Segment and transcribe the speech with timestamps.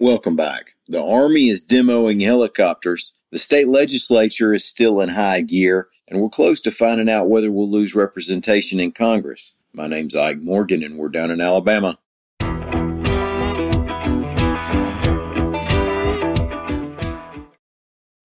[0.00, 0.76] Welcome back.
[0.88, 3.18] The Army is demoing helicopters.
[3.32, 7.52] The state legislature is still in high gear, and we're close to finding out whether
[7.52, 9.52] we'll lose representation in Congress.
[9.74, 11.98] My name's Ike Morgan, and we're down in Alabama.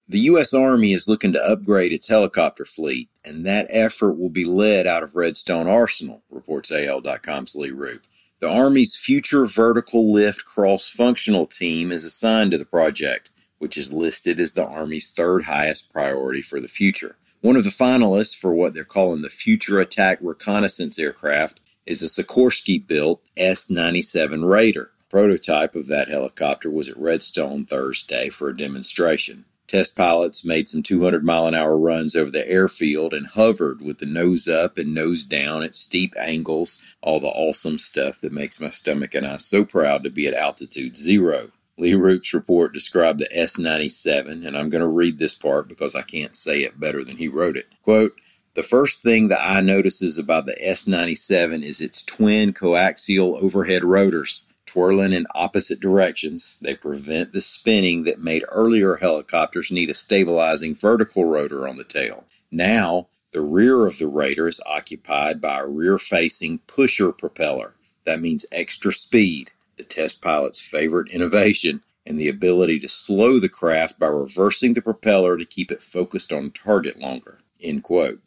[0.07, 0.53] The U.S.
[0.53, 5.03] Army is looking to upgrade its helicopter fleet, and that effort will be led out
[5.03, 8.01] of Redstone Arsenal, reports AL.com's Lee Roop.
[8.45, 13.91] The Army's Future Vertical Lift Cross Functional Team is assigned to the project, which is
[13.91, 17.15] listed as the Army's third highest priority for the future.
[17.41, 22.05] One of the finalists for what they're calling the Future Attack Reconnaissance Aircraft is a
[22.05, 24.91] Sikorsky built S 97 Raider.
[25.09, 29.45] Prototype of that helicopter was at Redstone Thursday for a demonstration.
[29.67, 33.97] Test pilots made some 200 mile an hour runs over the airfield and hovered with
[33.97, 38.59] the nose up and nose down at steep angles, all the awesome stuff that makes
[38.59, 41.51] my stomach and I so proud to be at altitude zero.
[41.77, 45.95] Lee Roop's report described the S 97, and I'm going to read this part because
[45.95, 47.65] I can't say it better than he wrote it.
[47.81, 48.13] Quote,
[48.53, 53.83] the first thing the eye notices about the S 97 is its twin coaxial overhead
[53.83, 54.45] rotors
[54.75, 56.57] twirling in opposite directions.
[56.59, 61.85] They prevent the spinning that made earlier helicopters need a stabilizing vertical rotor on the
[61.85, 62.25] tail.
[62.51, 67.75] Now, the rear of the Raider is occupied by a rear facing pusher propeller.
[68.03, 73.47] That means extra speed, the test pilot's favorite innovation, and the ability to slow the
[73.47, 77.39] craft by reversing the propeller to keep it focused on target longer.
[77.61, 78.19] End quote.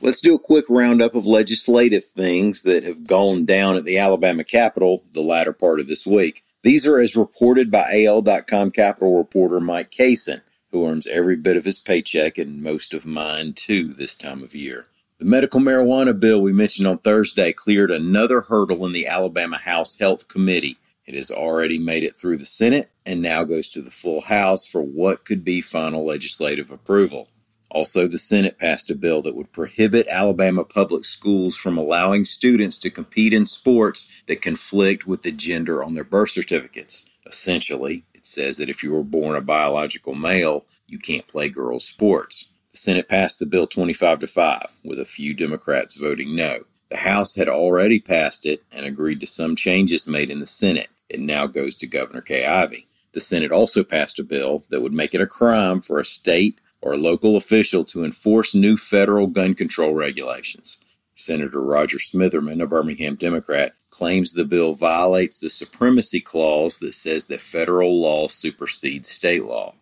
[0.00, 4.44] Let's do a quick roundup of legislative things that have gone down at the Alabama
[4.44, 6.44] Capitol the latter part of this week.
[6.62, 11.64] These are as reported by AL.com Capitol reporter Mike Cason, who earns every bit of
[11.64, 14.86] his paycheck and most of mine too this time of year.
[15.18, 19.98] The medical marijuana bill we mentioned on Thursday cleared another hurdle in the Alabama House
[19.98, 20.76] Health Committee.
[21.06, 24.66] It has already made it through the Senate and now goes to the full House
[24.66, 27.28] for what could be final legislative approval.
[27.74, 32.78] Also, the Senate passed a bill that would prohibit Alabama public schools from allowing students
[32.78, 37.04] to compete in sports that conflict with the gender on their birth certificates.
[37.26, 41.84] Essentially, it says that if you were born a biological male, you can't play girls'
[41.84, 42.48] sports.
[42.70, 46.60] The Senate passed the bill 25 to 5, with a few Democrats voting no.
[46.90, 50.90] The House had already passed it and agreed to some changes made in the Senate.
[51.08, 52.86] It now goes to Governor Kay Ivey.
[53.14, 56.60] The Senate also passed a bill that would make it a crime for a state
[56.84, 60.78] or local official to enforce new federal gun control regulations.
[61.14, 67.24] Senator Rodger Smitherman, a Birmingham Democrat, claims the bill violates the supremacy clause that says
[67.26, 69.74] that federal law supersedes state law.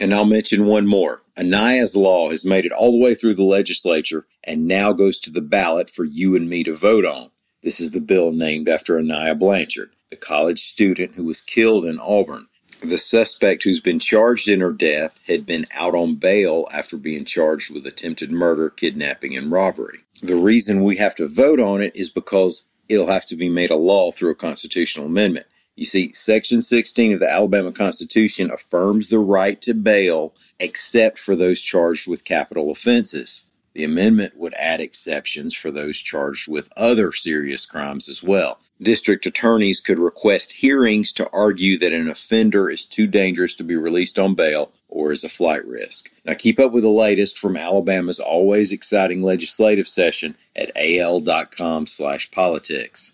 [0.00, 1.22] And I'll mention one more.
[1.36, 5.30] Aniah's law has made it all the way through the legislature and now goes to
[5.30, 7.30] the ballot for you and me to vote on.
[7.62, 11.98] This is the bill named after Aniah Blanchard, the college student who was killed in
[11.98, 12.46] Auburn.
[12.84, 17.24] The suspect who's been charged in her death had been out on bail after being
[17.24, 20.00] charged with attempted murder, kidnapping, and robbery.
[20.22, 23.70] The reason we have to vote on it is because it'll have to be made
[23.70, 25.46] a law through a constitutional amendment.
[25.76, 31.34] You see, Section 16 of the Alabama Constitution affirms the right to bail except for
[31.34, 33.44] those charged with capital offenses.
[33.74, 38.58] The amendment would add exceptions for those charged with other serious crimes as well.
[38.80, 43.74] District attorneys could request hearings to argue that an offender is too dangerous to be
[43.74, 46.08] released on bail or is a flight risk.
[46.24, 53.12] Now keep up with the latest from Alabama's always exciting legislative session at al.com/politics.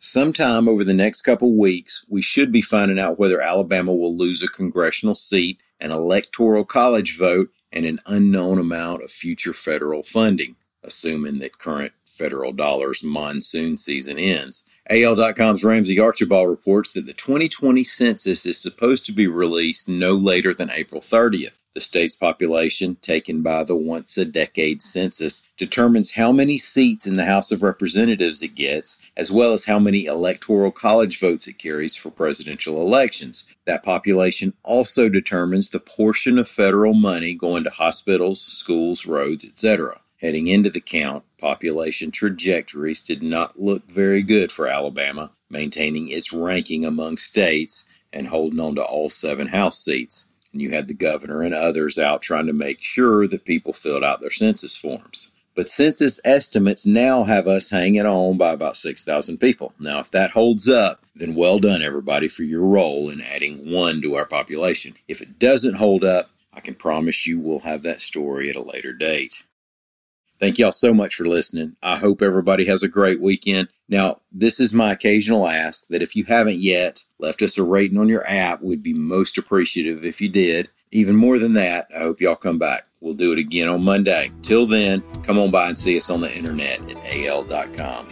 [0.00, 4.44] Sometime over the next couple weeks, we should be finding out whether Alabama will lose
[4.44, 10.54] a congressional seat, an electoral college vote, and an unknown amount of future federal funding,
[10.84, 14.64] assuming that current federal dollars monsoon season ends.
[14.88, 20.54] AL.com's Ramsey Archibald reports that the 2020 census is supposed to be released no later
[20.54, 21.58] than April 30th.
[21.78, 27.14] The state's population, taken by the once a decade census, determines how many seats in
[27.14, 31.56] the House of Representatives it gets, as well as how many electoral college votes it
[31.56, 33.44] carries for presidential elections.
[33.64, 40.00] That population also determines the portion of federal money going to hospitals, schools, roads, etc.
[40.20, 46.32] Heading into the count, population trajectories did not look very good for Alabama, maintaining its
[46.32, 50.26] ranking among states and holding on to all seven House seats.
[50.52, 54.04] And you had the governor and others out trying to make sure that people filled
[54.04, 55.30] out their census forms.
[55.54, 59.72] But census estimates now have us hanging on by about 6,000 people.
[59.80, 64.00] Now, if that holds up, then well done, everybody, for your role in adding one
[64.02, 64.94] to our population.
[65.08, 68.62] If it doesn't hold up, I can promise you we'll have that story at a
[68.62, 69.42] later date.
[70.38, 71.76] Thank y'all so much for listening.
[71.82, 73.68] I hope everybody has a great weekend.
[73.88, 77.98] Now, this is my occasional ask that if you haven't yet left us a rating
[77.98, 80.70] on your app, we'd be most appreciative if you did.
[80.92, 82.86] Even more than that, I hope y'all come back.
[83.00, 84.30] We'll do it again on Monday.
[84.42, 88.06] Till then, come on by and see us on the internet at al.com.